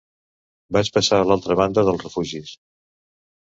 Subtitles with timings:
[0.77, 2.57] Vaig passar a l'altra banda dels refugis